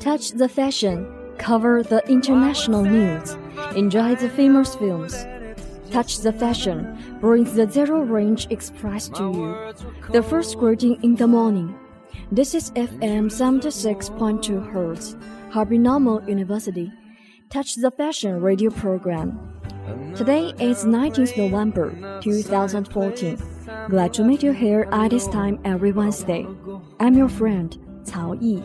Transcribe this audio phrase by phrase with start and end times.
[0.00, 1.06] Touch the fashion,
[1.38, 3.36] cover the international news,
[3.74, 5.26] enjoy the famous films.
[5.90, 10.12] Touch the fashion brings the Zero Range Express to you.
[10.12, 11.74] The first greeting in the morning.
[12.32, 16.92] This is FM 76.2 Hz, Harbin Normal University.
[17.50, 19.38] Touch the Fashion radio program.
[20.16, 23.38] Today is 19th November 2014.
[23.88, 26.46] Glad to meet you here at this time every Wednesday.
[26.98, 28.62] I'm your friend, 曹毅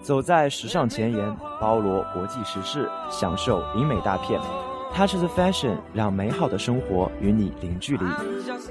[0.00, 4.40] 走在时尚前沿，包罗国际时事，享受英美大片。
[4.94, 8.04] Touch the fashion，让美好的生活与你零距离。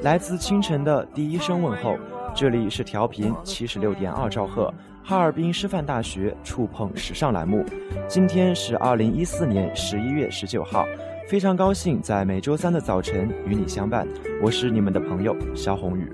[0.04, 1.98] 来自清晨的第一声问候，
[2.34, 7.66] 这里是调频七十六点二兆赫，哈尔滨师范大学触碰时尚栏目。
[8.08, 10.86] 今天是二零一四年十一月十九号，
[11.32, 14.06] 非常高兴在每周三的早晨与你相伴。
[14.44, 16.14] 我是你们的朋友肖宏宇。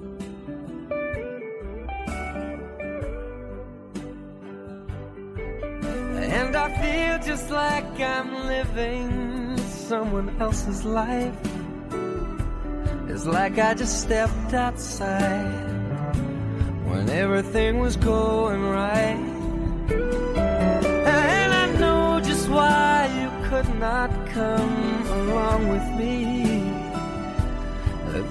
[6.22, 9.58] And I feel just like I'm living
[9.90, 11.34] someone else's life.
[13.10, 15.50] It's like I just stepped outside
[16.86, 19.18] when everything was going right.
[21.08, 24.97] And I know just why you could not come
[25.68, 26.64] with me.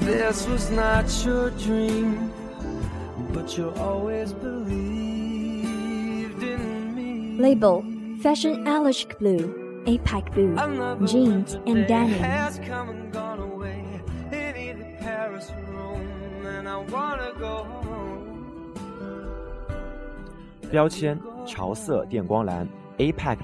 [0.01, 2.33] This was not your dream,
[3.33, 5.63] but you always believed
[6.43, 7.39] in me.
[7.39, 7.85] Label
[8.23, 10.57] Fashion Electric Blue, APEC Blue,
[11.07, 12.19] Jeans, and Denim.
[12.19, 13.85] Has come and gone away.
[14.33, 17.83] Either Paris or Rome, and I wanna go home.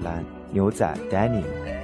[0.03, 1.82] 蓝、牛仔 Denim。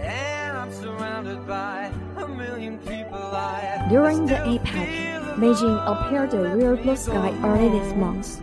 [3.89, 4.89] During the APEC,
[5.37, 8.41] Beijing appeared a real blue sky early this month.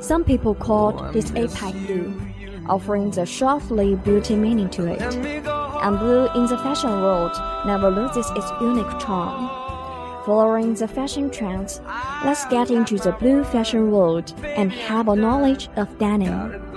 [0.00, 2.28] Some people called this APEC blue
[2.68, 5.00] offering the softly beauty meaning to it.
[5.02, 7.32] And blue in the fashion world
[7.66, 9.48] never loses its unique charm.
[10.26, 11.80] Following the fashion trends,
[12.24, 16.67] let's get into the blue fashion world and have a knowledge of denim.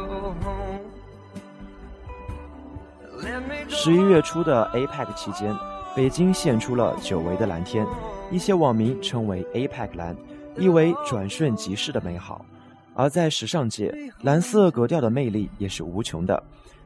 [3.84, 5.58] 十一月初的 APEC 期间，
[5.96, 7.84] 北京现出了久违的蓝天，
[8.30, 10.16] 一些网民称为 APEC 蓝，
[10.56, 12.46] 意为转瞬即逝的美好。
[12.94, 13.92] 而在时尚界，
[14.22, 16.44] 蓝色格调的魅力也是无穷的。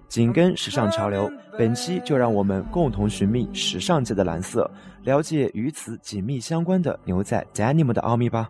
[0.07, 4.71] 紧跟时尚潮流，本期就让我们共同寻觅时尚界的蓝色，
[5.03, 8.49] 了解与此紧密相关的牛仔 denim 的奥秘吧。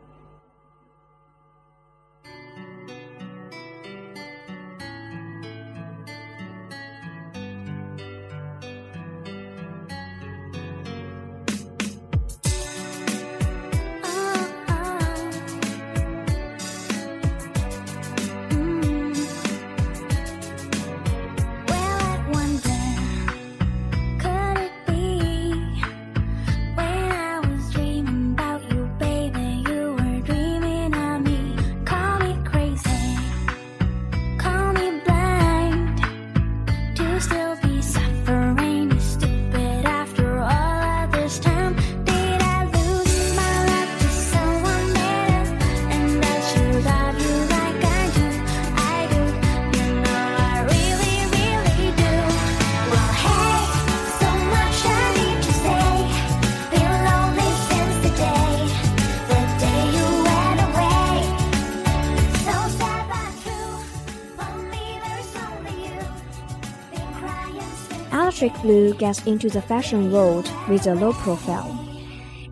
[68.36, 71.72] Electric Blue gets into the fashion world with a low profile,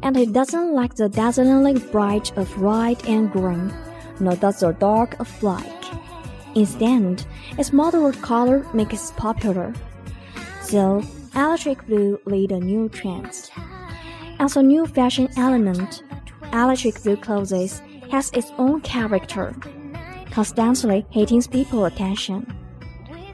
[0.02, 3.70] and it doesn't like the dazzlingly bright of red and green,
[4.22, 5.68] nor does the dark of black.
[6.56, 7.26] Instead,
[7.58, 9.74] its moderate color makes it popular.
[10.62, 11.04] So,
[11.36, 13.52] electric blue lead a new trend.
[14.40, 16.02] As a new fashion element,
[16.54, 19.54] electric blue clothes has its own character,
[20.32, 22.48] constantly hitting people's attention.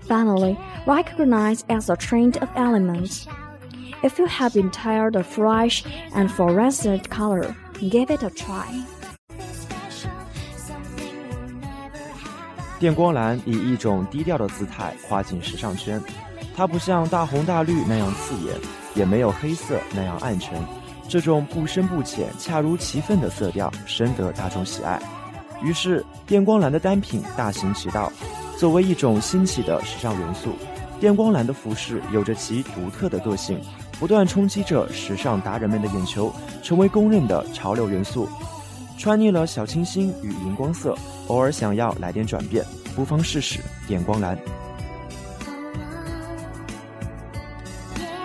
[0.09, 0.57] Finally,
[0.87, 3.27] recognize as a trend of elements.
[4.01, 5.83] If you have been tired of fresh
[6.15, 8.65] and fluorescent color, give it a try.
[12.79, 16.01] 电光蓝以一种低调的姿态跨进时尚圈，
[16.57, 18.55] 它不像大红大绿那样刺眼，
[18.95, 20.59] 也没有黑色那样暗沉。
[21.07, 24.99] 这种不深不浅、恰如其分的色调深得大众喜爱。
[25.61, 28.11] 于是，电光蓝的单品大行其道。
[28.59, 30.49] 作为一种新奇的时尚元素，
[30.99, 33.57] 电光蓝的服饰有着其独特的个性，
[33.97, 36.29] 不断冲击着时尚达人们的眼球，
[36.61, 38.27] 成为公认的潮流元素。
[38.97, 40.93] 穿腻了小清新与荧光色，
[41.27, 42.65] 偶尔想要来点转变，
[42.97, 44.37] 不妨试试电光蓝。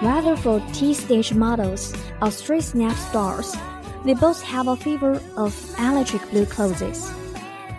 [0.02, 3.54] Whether for T-stage models or street snap stars,
[4.04, 7.08] they both have a fever of electric blue clothes.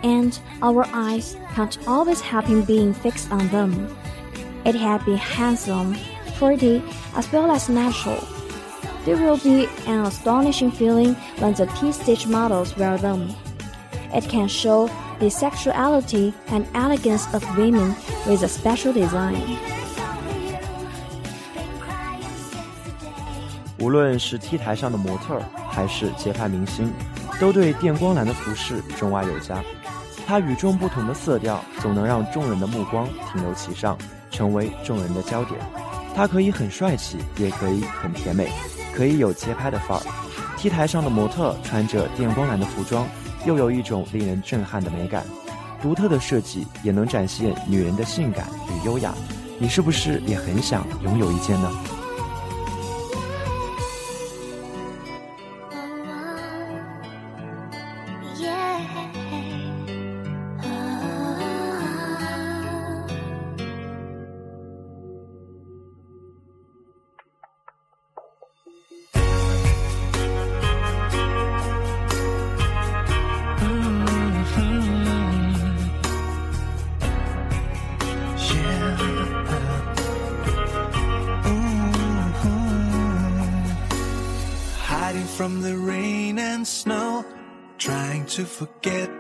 [0.04, 3.88] and our eyes can't always help in being fixed on them.
[4.64, 5.96] It had been handsome,
[6.36, 6.82] pretty,
[7.14, 8.22] as well as natural.
[9.04, 13.34] There will be an astonishing feeling when the T-stitch models wear them.
[14.12, 17.94] It can show the sexuality and elegance of women
[18.26, 19.56] with a special design.
[23.78, 25.40] 无论是 T 台上的模特，
[25.70, 26.92] 还是街拍明星，
[27.40, 29.62] 都对电光蓝的服饰钟爱有加。
[30.27, 33.97] 它与众不同的色调，总能让众人的目光停留其上，
[34.31, 35.59] 成为众人的焦点。
[36.15, 38.49] 它可以很帅气，也可以很甜美，
[38.93, 40.03] 可以有街拍的范儿。
[40.57, 43.07] T 台上的模特穿着电光蓝的服装，
[43.45, 45.23] 又有一种令人震撼的美感。
[45.81, 49.13] 独特的设计也能展现女人的性感与优雅。
[49.59, 51.69] 你是不是也很想拥有一件呢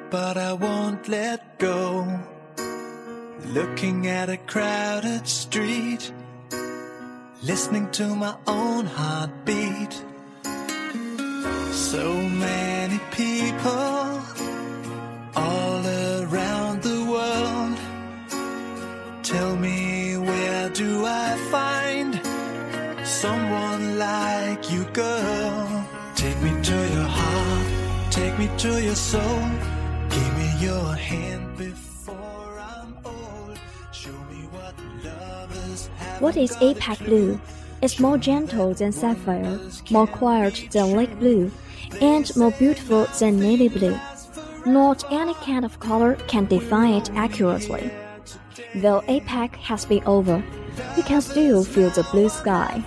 [0.09, 2.07] but I won't let go.
[3.47, 6.11] Looking at a crowded street,
[7.43, 9.93] listening to my own heartbeat.
[11.71, 14.21] So many people
[15.35, 17.77] all around the world.
[19.23, 22.11] Tell me, where do I find
[23.05, 25.87] someone like you, girl?
[26.15, 29.74] Take me to your heart, take me to your soul
[30.59, 33.59] your hand before I'm old.
[33.91, 36.21] Show me what lovers have.
[36.21, 37.39] What is APEC Blue?
[37.81, 39.59] It's more gentle than sapphire,
[39.91, 41.51] more quiet than lake blue,
[42.01, 43.99] and more beautiful than navy blue.
[44.65, 47.91] Not any kind of color can define it accurately.
[48.75, 50.41] Though APEC has been over,
[50.95, 52.83] we can still feel the blue sky.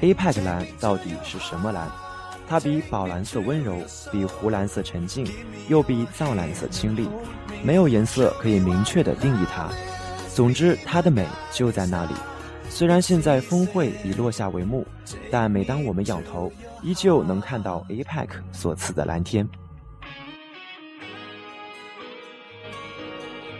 [0.00, 2.05] APEC 蓝到底是什么蓝？
[2.48, 3.76] 它比宝蓝色温柔，
[4.12, 5.26] 比湖蓝色沉静，
[5.68, 7.08] 又比藏蓝色清丽。
[7.64, 9.68] 没有颜色可以明确的定义它。
[10.32, 12.14] 总之，它的美就在那里。
[12.68, 14.86] 虽然现在峰会已落下帷幕，
[15.30, 19.48] 但每当我们仰头，依旧能看到 APEC 所赐的蓝天。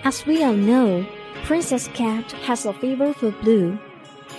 [0.04, 1.04] As we all know,
[1.46, 3.76] Princess Cat has a fever for blue.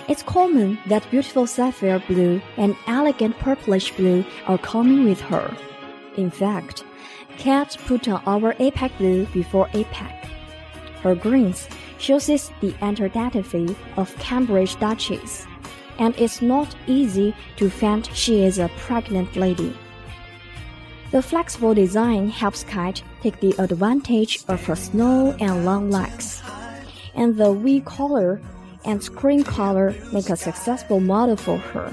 [0.08, 5.54] It's common that beautiful sapphire blue and elegant purplish blue are coming with her.
[6.16, 6.84] In fact,
[7.36, 10.24] Kate put on our APEC blue before APEC.
[11.02, 11.68] Her greens
[11.98, 15.46] shows the antipathy of Cambridge Duchess,
[15.98, 19.76] and it's not easy to find she is a pregnant lady.
[21.10, 26.42] The flexible design helps Kate take the advantage of her snow and long legs,
[27.14, 28.40] and the V color
[28.88, 31.92] and screen color make a successful model for her.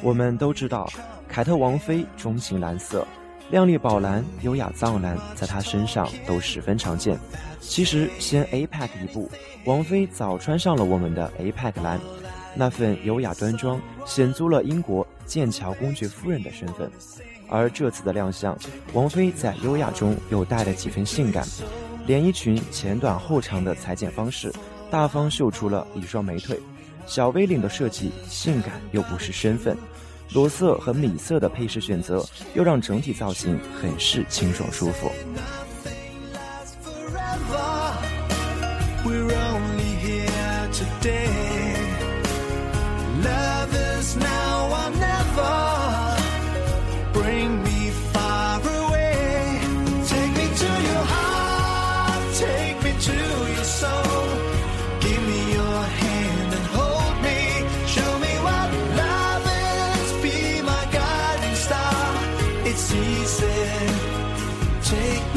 [0.00, 0.88] 我们都知道，
[1.28, 3.06] 凯特王妃钟情蓝色，
[3.50, 7.18] 亮丽宝蓝、优雅藏蓝在她身上都十分常见。
[7.60, 9.30] 其实，先 APEC 一步，
[9.64, 11.98] 王妃早穿上了我们的 APEC 蓝，
[12.54, 16.90] 那份优雅端庄，显足了英国剑桥公爵夫人的身份。
[17.48, 18.56] 而这次的亮相，
[18.92, 21.46] 王妃在优雅中又带了几分性感。
[22.06, 24.52] 连衣裙前短后长的裁剪方式，
[24.90, 26.56] 大方秀出了一双美腿；
[27.06, 29.74] 小 V 领的设计，性感又不失身份；
[30.32, 35.10] 裸色和米色的配饰选择，又让整体造型很是清爽舒服。
[64.82, 65.34] Take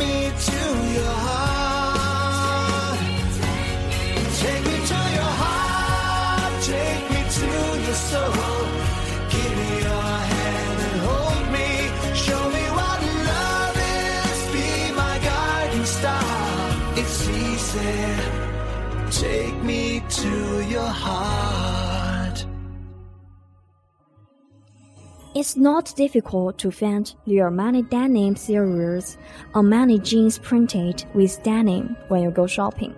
[25.37, 29.17] It's not difficult to find the Armani denim series
[29.55, 32.95] on many jeans printed with denim when you go shopping.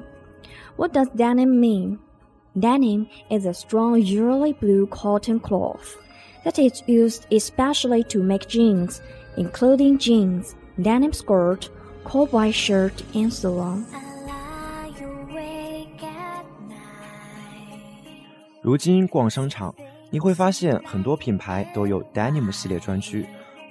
[0.77, 2.01] What does denim mean?
[2.59, 5.97] Denim is a strong usually blue cotton cloth
[6.45, 9.01] that is used especially to make jeans,
[9.37, 11.71] including jeans, denim skirt,
[12.05, 13.87] cowboy shirt, and so on.
[18.65, 19.75] 如今逛商场，
[20.12, 23.26] 你会发现很多品牌都有 denim 系列专区，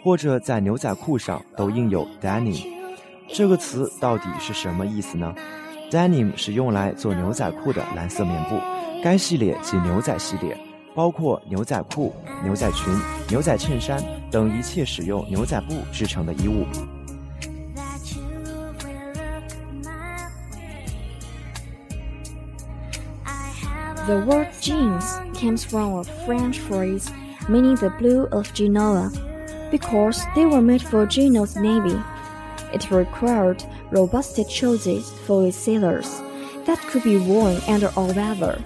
[0.05, 2.65] 或者在牛仔裤上都印有 denim。
[3.27, 5.35] 这个词到底是什么意思呢
[5.91, 8.57] ？denim 是用来做牛仔裤的蓝色棉布，
[9.03, 10.57] 该系列即牛仔系列，
[10.95, 12.15] 包括牛仔裤、
[12.45, 12.95] 牛仔裙、
[13.29, 16.65] 牛仔衬衫等一切使用牛仔布制成的衣物。
[24.07, 27.12] The word jeans comes from a French phrase
[27.50, 29.12] meaning the blue of Genoa,
[29.70, 32.00] because they were made for Genoa's navy.
[32.74, 36.22] It required robust choices for its sailors
[36.66, 38.62] that could be worn under all weather,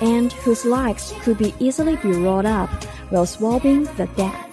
[0.00, 2.70] and whose legs could be easily be rolled up
[3.10, 4.48] while swabbing the deck.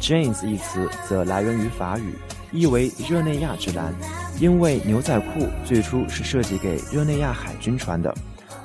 [0.00, 2.14] Jeans 一词则来源于法语，
[2.52, 3.94] 意为热内亚之蓝。
[4.39, 8.13] 因为牛仔裤最初是设计给热内亚海军穿的，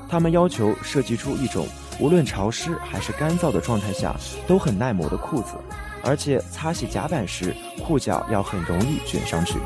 [0.08, 1.66] 他们要求设计出一种
[2.00, 4.14] 无论潮湿还是干燥的状态下
[4.46, 5.54] 都很耐磨的裤子，
[6.02, 7.54] 而且擦洗甲板时
[7.84, 9.58] 裤脚要很容易卷上去。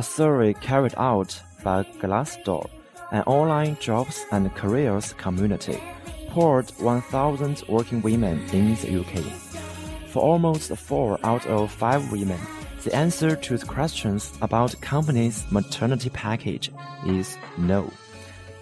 [0.00, 2.70] A survey carried out by Glassdoor,
[3.12, 5.78] an online jobs and careers community,
[6.30, 9.22] polled 1,000 working women in the UK.
[10.08, 12.40] For almost four out of five women,
[12.82, 16.72] the answer to the questions about companies' maternity package
[17.04, 17.92] is no.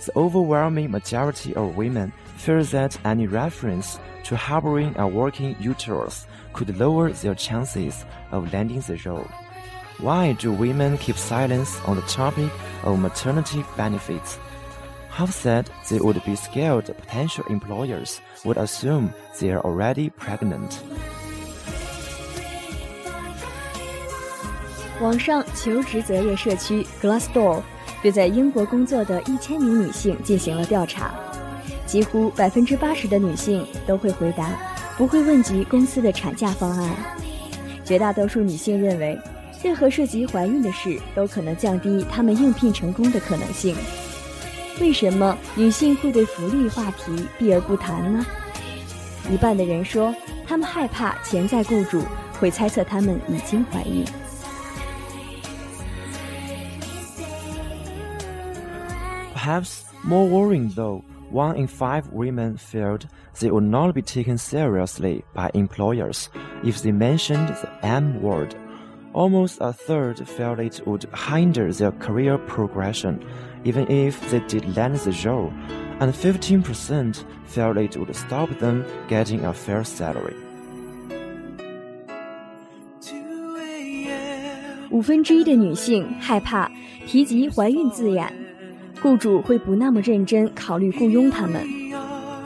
[0.07, 6.77] The overwhelming majority of women feel that any reference to harboring a working uterus could
[6.77, 9.31] lower their chances of landing the role.
[10.00, 12.50] Why do women keep silence on the topic
[12.84, 14.38] of maternity benefits?
[15.10, 20.80] Half said they would be scared potential employers would assume they are already pregnant.
[25.00, 27.62] 网上求职择业社区 Glassdoor
[28.02, 31.14] 对在英国工作的一千名女性进行了调查，
[31.86, 34.50] 几乎百分之八十的女性都会回答
[34.98, 36.90] 不会问及公司的产假方案。
[37.86, 39.18] 绝大多数女性认为。
[39.64, 43.76] 任何涉及怀孕的事都可能降低他们应聘成功的可能性。
[44.82, 48.26] 为什么女性会对福利话题避而不谈呢？
[49.32, 50.14] 一半的人说，
[50.46, 52.04] 他们害怕潜在雇主
[52.40, 54.04] 会猜测他们已经怀孕。
[59.34, 63.04] Perhaps more worrying though, one in five women feared
[63.40, 66.28] they would not be taken seriously by employers
[66.64, 68.56] if they mentioned the M word.
[69.18, 73.20] Almost a third felt it would hinder their career progression,
[73.64, 75.52] even if they did land the role,
[76.00, 80.34] and 15% felt it would stop them getting a fair salary.
[84.90, 86.72] 五分之一的女性害怕
[87.06, 88.32] 提及怀孕字眼，
[89.02, 91.68] 雇主会不那么认真考虑雇佣他们。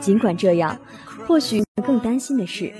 [0.00, 0.78] 尽管这样，
[1.26, 2.72] 或许更担心的是。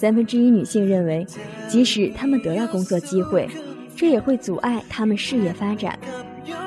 [0.00, 1.26] 三分之一女性认为，
[1.68, 3.46] 即使她们得到工作机会，
[3.94, 5.98] 这也会阻碍她们事业发展。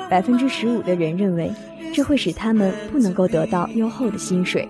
[0.08, 1.50] 百分之十五的人认为，
[1.92, 4.68] 这会使她们不能够得到优厚的薪水。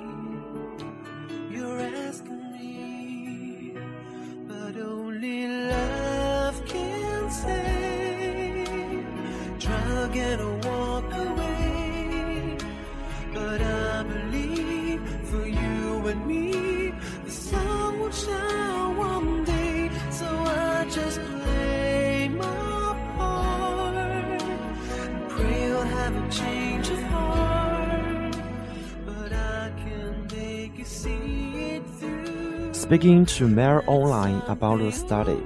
[32.85, 35.42] Speaking to Mail Online about the study,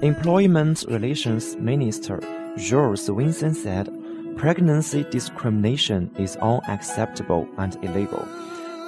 [0.00, 2.18] Employment Relations Minister
[2.56, 3.92] Jo Swinson said,
[4.38, 8.26] Pregnancy discrimination is unacceptable and illegal.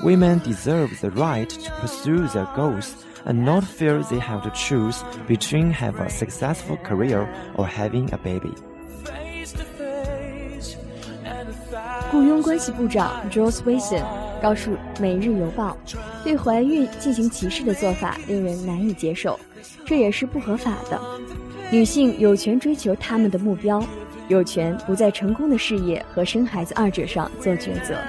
[0.02, 5.04] Women deserve the right to pursue their goals and not feel they have to choose
[5.28, 8.54] between having a successful career or having a baby.
[12.10, 14.02] 雇佣关系部长 Jules Wilson
[14.40, 15.76] 告诉《每日邮报》，
[16.23, 19.39] 对怀孕进行歧视的做法令人难以接受，
[19.85, 20.99] 这也是不合法的。
[21.71, 23.83] 女性有权追求他们的目标，
[24.27, 27.99] 有权不在成功的事业和生孩子二者上做抉择。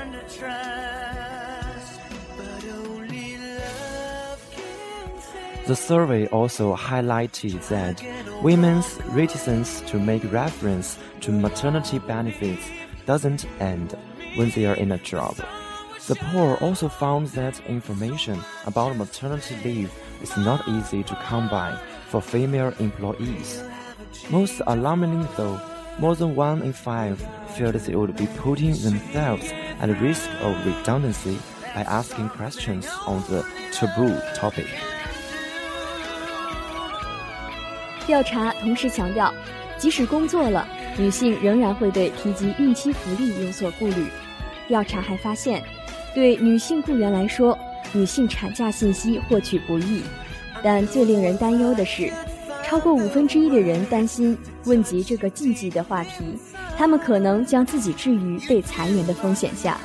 [5.67, 7.97] The survey also highlighted that
[8.41, 12.63] women's reticence to make reference to maternity benefits
[13.05, 13.97] doesn't end
[14.37, 15.35] when they are in a job.
[16.07, 19.91] The poll also found that information about maternity leave
[20.23, 21.75] is not easy to come by
[22.09, 23.63] for female employees.
[24.31, 25.59] Most alarmingly, though,
[25.99, 27.19] more than one in five
[27.57, 31.39] feel they would be putting themselves at risk of redundancy
[31.75, 34.67] by asking questions on the taboo topic.
[38.07, 39.35] 调查同时强调，
[39.77, 44.07] 即使工作了，女性仍然会对提及孕期福利有所顾虑。
[44.69, 45.63] 调查还发现，
[46.14, 47.58] 对女性雇员来说，
[47.94, 50.02] 女性产假信息获取不易。
[50.64, 52.12] 但最令人担忧的是，
[52.64, 56.38] 超过五分之一的人担心问及这个禁忌的话题，
[56.78, 59.80] 他们可能将自己置于被裁员的风险下。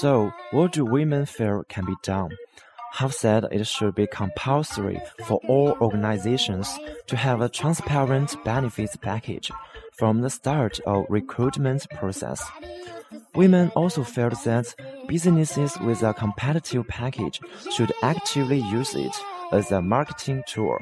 [0.00, 2.30] So, what do women feel can be done?
[2.92, 9.50] have said it should be compulsory for all organizations to have a transparent benefits package
[9.92, 12.42] from the start of recruitment process.
[13.34, 14.74] Women also felt that
[15.06, 17.38] businesses with a competitive package
[17.70, 19.14] should actively use it
[19.52, 20.78] as a marketing tool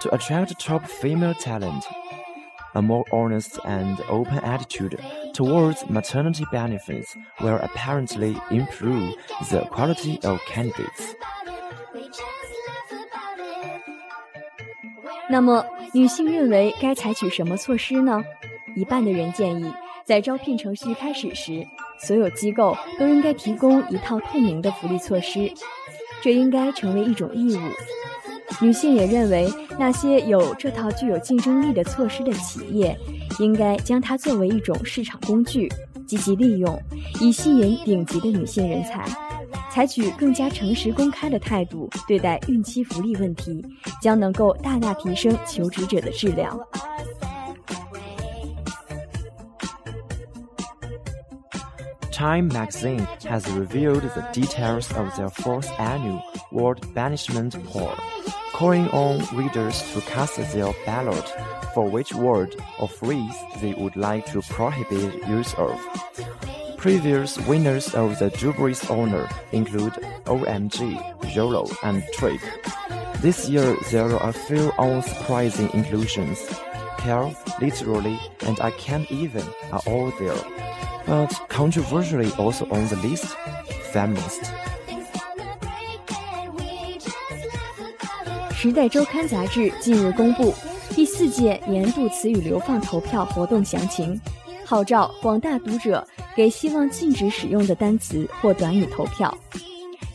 [0.00, 1.84] to attract top female talent.
[2.74, 4.98] A more honest and open attitude
[5.32, 9.14] towards maternity benefits will apparently improve
[9.50, 11.14] the quality of candidates.
[15.30, 18.22] 那么，女性认为该采取什么措施呢？
[18.76, 19.72] 一半的人建议，
[20.04, 21.66] 在招聘程序开始时，
[22.00, 25.52] 所有机构都应该提供一套透明的福利措施，
[26.22, 27.60] 这应该成为一种义务。
[28.60, 32.98] 女性也认为，那些有这套具有竞争力的措施的企业，
[33.38, 35.70] 应该将它作为一种市场工具，
[36.06, 36.80] 积极利用，
[37.20, 39.04] 以吸引顶级的女性人才。
[39.70, 43.64] 采取更加诚实公开的态度对待孕期福利问题，
[44.02, 46.58] 将能够大大提升求职者的质量。
[52.10, 57.92] Time magazine has revealed the details of their fourth annual World Banishment Poll,
[58.58, 61.24] calling on readers to cast their ballot
[61.74, 65.78] for which word or phrase they would like to prohibit use of.
[66.76, 69.92] Previous winners of the Jubilee's honor include
[70.24, 70.80] OMG,
[71.36, 72.40] YOLO, and Trick.
[73.20, 76.44] This year there are a few unsurprising inclusions.
[76.98, 80.42] Care, Literally, and I Can't Even are all there.
[81.06, 83.36] But controversially also on the list,
[83.92, 84.50] Feminist.
[88.60, 90.52] 时代周刊杂志近日公布
[90.90, 94.20] 第四届年度词语流放投票活动详情。
[94.64, 99.32] 号召广大读者给希望禁止使用的单词或短语投票。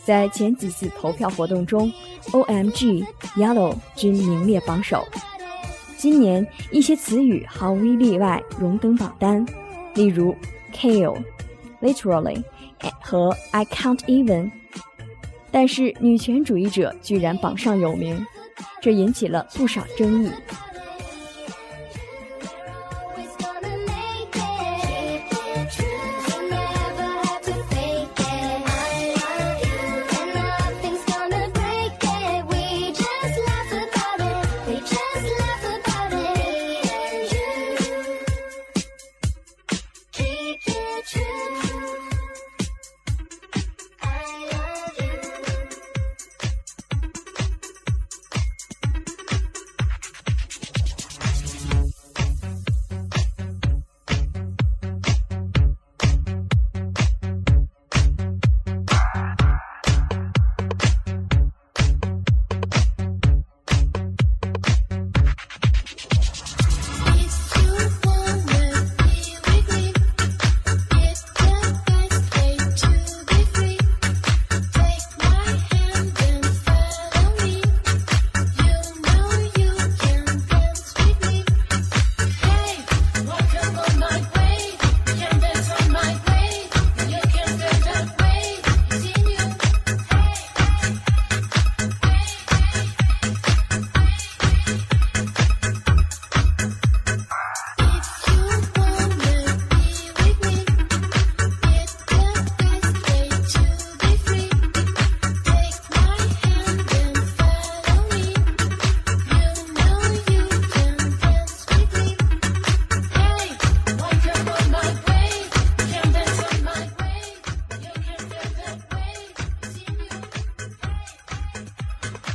[0.04, 1.90] 在前几次投票活动中
[2.34, 3.06] ，O M G、
[3.38, 5.08] Yellow 均名列榜首。
[5.96, 9.46] 今年一些词语毫无例外荣登榜单，
[9.96, 10.36] 例如
[10.76, 11.16] Kill、
[11.82, 12.44] Literally
[13.00, 14.52] 和 I Can't Even。
[15.50, 18.26] 但是女权主义者居然榜上有名，
[18.82, 20.32] 这引起了不少争议。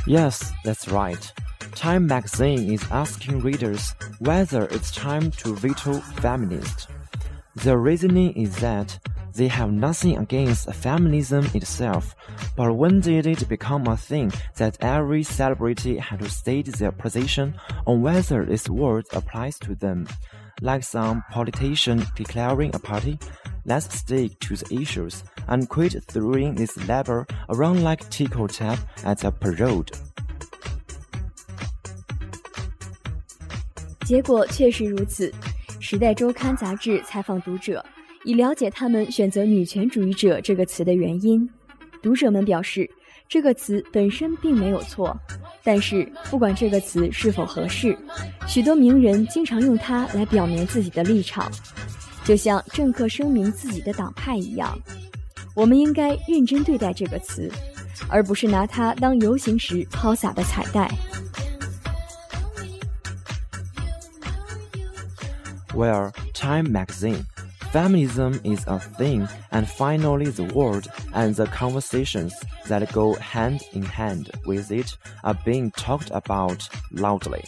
[0.09, 1.31] Yes, that's right.
[1.75, 6.87] Time magazine is asking readers whether it's time to veto feminist.
[7.57, 8.97] The reasoning is that
[9.38, 12.14] they have nothing against feminism itself,
[12.56, 17.54] but when did it become a thing that every celebrity had to state their position
[17.86, 20.06] on whether this word applies to them?
[20.60, 23.18] Like some politician declaring a party,
[23.64, 29.24] let's stick to the issues and quit throwing this label around like tickle tap at
[29.24, 29.90] a parade.
[34.04, 35.32] 结果确实如此。《
[35.86, 37.84] 时代周刊》杂志采访读者，
[38.25, 41.49] 以了解他们选择“女权主义者”这个词的原因。
[42.01, 42.89] 读者们表示，
[43.27, 45.17] 这个词本身并没有错，
[45.63, 47.97] 但是不管这个词是否合适，
[48.47, 51.49] 许多名人经常用它来表明自己的立场，
[52.25, 54.77] 就像政客声明自己的党派一样。
[55.55, 57.51] 我们应该认真对待这个词，
[58.09, 60.89] 而不是拿它当游行时抛洒的彩带。
[65.73, 67.23] Where Time Magazine.
[67.72, 72.32] Feminism is a thing, and finally, the word and the conversations
[72.68, 77.42] that go hand in hand with it are being talked about loudly.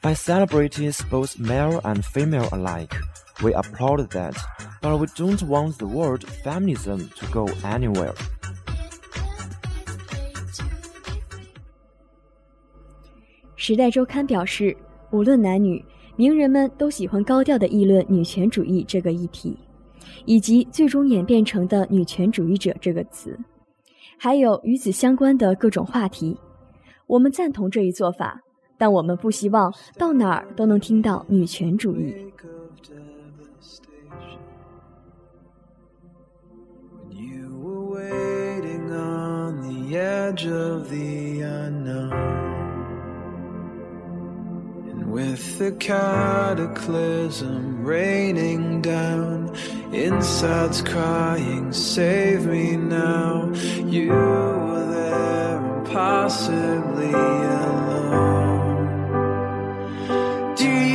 [0.00, 2.94] By celebrities, both male and female alike,
[3.42, 4.36] we applaud that,
[4.80, 8.14] but we don't want the word feminism to go anywhere.
[13.56, 14.74] 时代周刊表示，
[15.10, 15.84] 无论男女。
[16.17, 19.57] 名人们都喜欢高调的议论女权主义这个议题，
[20.25, 23.37] 以及最终演变成的“女权主义者”这个词，
[24.17, 26.37] 还有与此相关的各种话题。
[27.07, 28.41] 我们赞同这一做法，
[28.77, 32.15] 但我们不希望到哪儿都能听到女权主义。
[45.15, 49.55] With the cataclysm raining down,
[49.93, 53.49] insides crying, Save me now.
[53.85, 58.75] You were there, impossibly alone.
[60.57, 60.94] Do you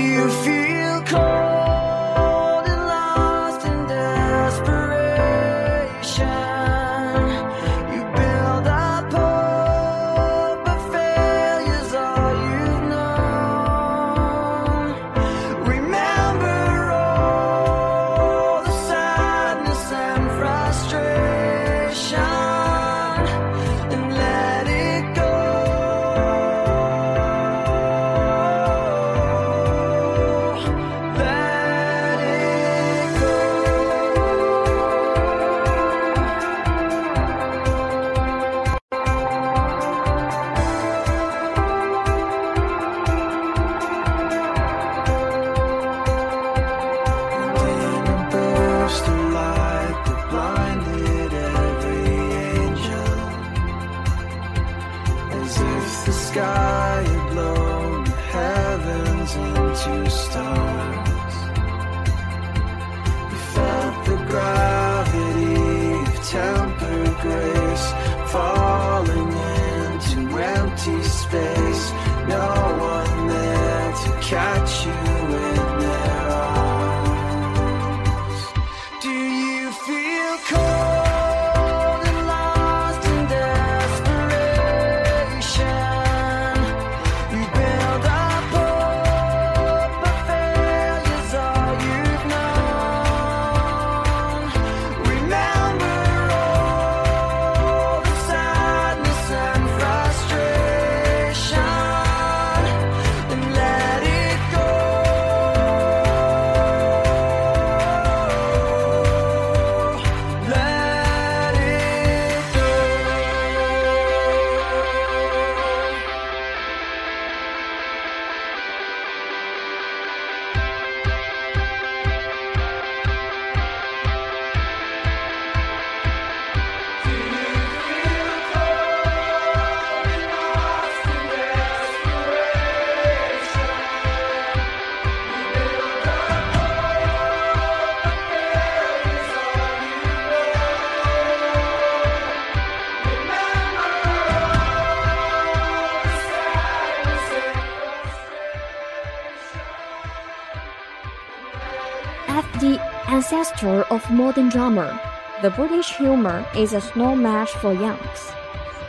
[153.90, 155.00] of modern drama,
[155.42, 158.32] the British humor is a small match for Young's.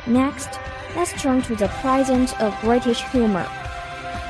[0.06, 0.60] Next,
[0.96, 3.48] let's turn to the present of British humor.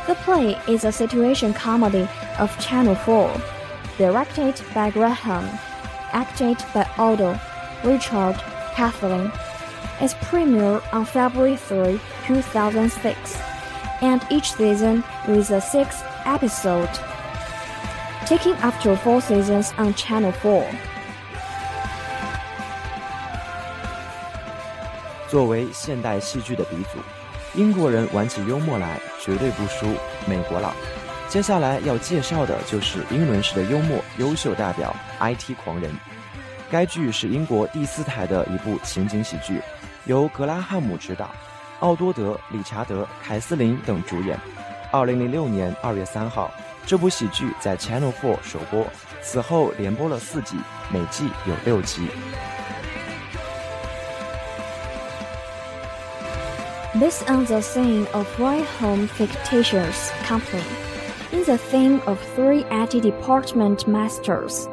[0.08, 2.08] The play is a situation comedy
[2.40, 3.42] of Channel 4,
[3.98, 5.46] directed by Graham,
[6.14, 7.40] acted by Aldo,
[7.84, 8.36] Richard,
[8.74, 9.32] Kathleen.
[10.00, 13.42] Its premiere on February 3, 2006,
[14.02, 16.90] and each season with a six episode
[18.26, 20.64] taking after four seasons on Channel 4.
[25.28, 27.00] 作为现代戏剧的鼻祖，
[27.60, 29.88] 英国人玩起幽默来绝对不输
[30.28, 30.74] 美国佬。
[31.30, 34.94] 接下来要介绍的就是英伦式的幽默优秀代表
[35.36, 35.90] 《IT 狂人》。
[36.70, 39.62] 该剧是英国第四台的一部情景喜剧，
[40.06, 41.30] 由格拉汉姆执导。
[41.80, 44.38] 奥多德、理查德·凯斯林等主演。
[44.92, 46.52] 二零零六年二月三号，
[46.87, 48.87] 这部喜剧在 Channel Four 首播，
[49.21, 50.57] 此后连播了四季，
[50.93, 52.09] 每季有六集。
[56.99, 60.63] This ends the scene of Roy Home fictitious company
[61.31, 64.67] in the theme of three IT department masters.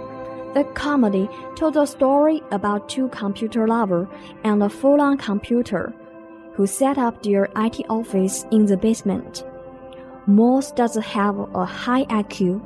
[0.54, 4.08] The comedy told a story about two computer lovers
[4.44, 5.92] and a full-on computer
[6.56, 9.44] who set up their IT office in the basement.
[10.29, 12.61] Moss doesn't have a high IQ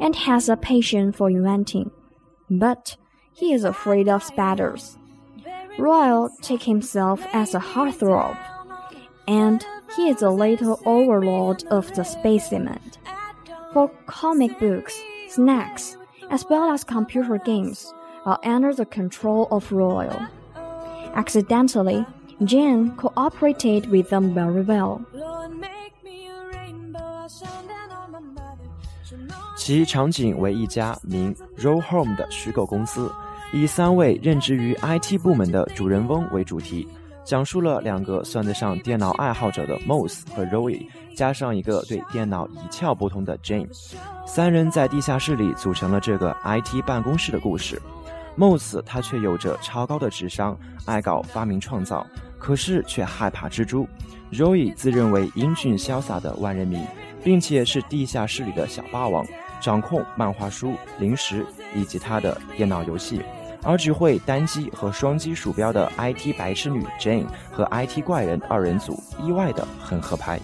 [0.00, 1.90] and has a passion for inventing,
[2.48, 2.96] but
[3.32, 4.96] he is afraid of spiders.
[5.80, 8.38] Royal takes himself as a heartthrob,
[9.26, 12.98] and he is a little overlord of the space element.
[13.72, 14.96] For comic books,
[15.28, 15.96] snacks,
[16.30, 17.92] as well as computer games,
[18.26, 20.20] are under the control of Royal.
[21.14, 22.06] Accidentally,
[22.44, 25.04] Jane cooperated with them very well.
[29.68, 33.12] 其场景为一家名 Roll Home 的虚构公司，
[33.52, 36.88] 以三位任职于 IT 部门的主人翁为主题，
[37.22, 43.68] 讲述了两个算得上电脑爱好者的 Moss 和 Roy，加上一个对电脑一窍不通的 Jane，
[44.26, 47.78] 三人在地下室里组成了这个 IT 办公室的故事。
[48.38, 52.06] Moss 他却有着超高的智商，爱搞发明创造，
[52.38, 53.86] 可是却害怕蜘蛛。
[54.32, 56.80] Roy 自认为英俊潇洒的万人迷。
[57.24, 59.26] 并且是地下室里的小霸王，
[59.60, 61.44] 掌控漫画书、零食
[61.74, 63.22] 以及他的电脑游戏，
[63.62, 70.38] 而只会单击和双击鼠标的 IT 白痴女 Jane 和 IT 怪人二人组意外的很合拍。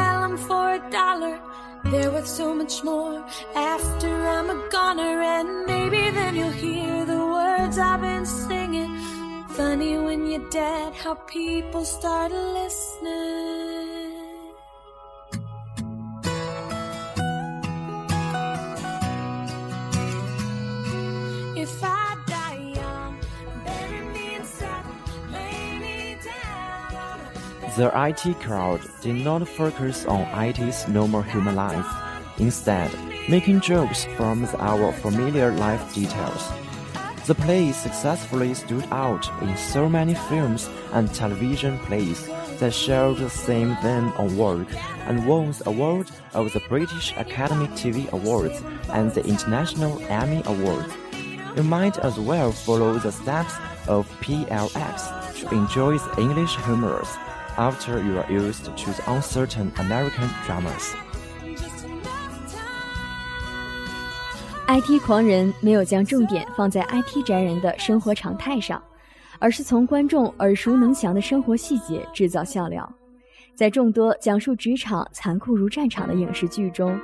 [0.00, 1.36] Them for a dollar.
[1.90, 3.16] They're worth so much more
[3.54, 8.90] after I'm a goner, and maybe then you'll hear the words I've been singing.
[9.58, 13.69] Funny when you're dead, how people start listening.
[27.76, 31.86] The IT crowd did not focus on IT's normal human life,
[32.38, 32.90] instead,
[33.28, 36.48] making jokes from our familiar life details.
[37.28, 42.26] The play successfully stood out in so many films and television plays
[42.58, 44.66] that shared the same theme on work
[45.06, 50.92] and won the award of the British Academy TV Awards and the International Emmy Awards.
[51.56, 53.54] You might as well follow the steps
[53.86, 57.16] of PLX to enjoy the English humors
[57.60, 60.94] after you are used to the uncertain American dramas.
[64.66, 68.82] IT 狂人没有将重点放在 IT 宅人的生活常态上，
[69.38, 72.90] 而是从观众耳熟能详的生活细节制造笑料。
[73.54, 76.98] 在众多讲述职场残酷如战场的影视剧中，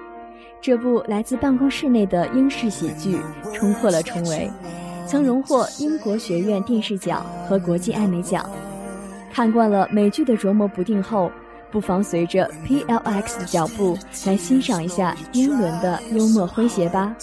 [0.62, 3.20] 这部来自办公室内的英式喜剧
[3.52, 4.50] 冲破了重围，
[5.06, 8.48] 曾荣获英国学院电视奖和国际艾美奖。
[9.36, 11.30] 看惯了美剧的琢磨不定后
[11.70, 17.14] 不妨随着 plx 的脚步来欣赏一下英伦的幽默诙谐吧。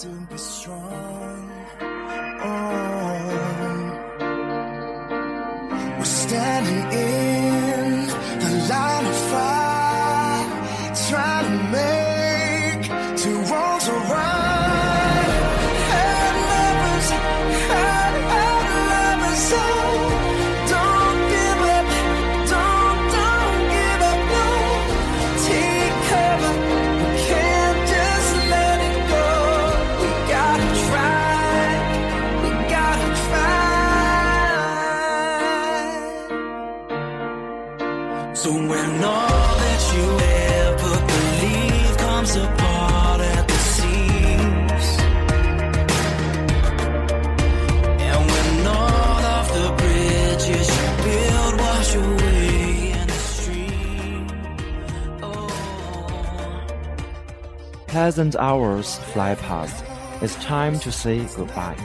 [57.93, 59.83] Pleasant hours fly past.
[60.21, 61.77] It's time to say goodbye.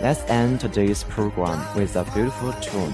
[0.00, 2.92] Let's end today's program with a beautiful tune.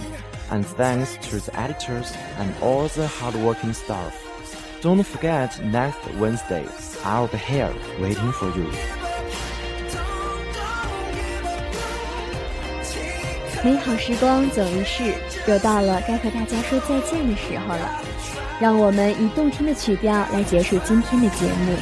[0.51, 4.15] And thanks to the editors and all the hardworking staff.
[4.83, 6.67] Don't forget next Wednesday,
[7.03, 8.71] I'll be here waiting for you.
[13.65, 15.15] 美好时光总一逝，
[15.47, 18.03] 又到了该和大家说再见的时候了。
[18.61, 21.75] 让我们以动听的曲调来结束今天的节目。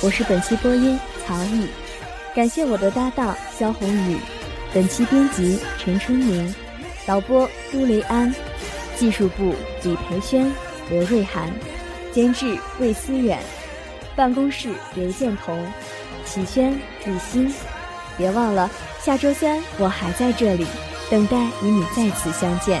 [0.00, 0.96] 我是本期播音
[1.26, 1.66] 曹毅，
[2.32, 4.16] 感谢我的搭档肖红宇，
[4.72, 6.54] 本期编辑陈春明，
[7.04, 8.32] 导播朱雷安，
[8.96, 10.54] 技术部李培轩、
[10.88, 11.50] 罗瑞涵，
[12.12, 13.40] 监制魏思远，
[14.14, 15.66] 办公室刘建彤、
[16.24, 17.52] 启轩、李欣。
[18.16, 18.70] 别忘了，
[19.02, 20.64] 下周三我还在这里。
[21.10, 22.80] 等待与你再次相见。